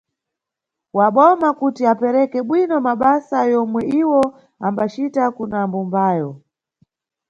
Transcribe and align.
Wa 0.97 1.07
boma 1.15 1.49
kuti 1.59 1.81
apereke 1.91 2.39
bwino 2.47 2.75
mabasa 2.87 3.39
yomwe 3.51 3.81
iwo 4.01 4.21
ambacita 4.67 5.23
kuna 5.35 5.59
mbumbayo. 5.67 6.29